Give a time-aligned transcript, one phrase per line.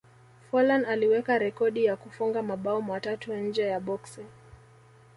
[0.51, 4.21] forlan aliweka rekodi ya kufunga mabao matatu nje ya boksi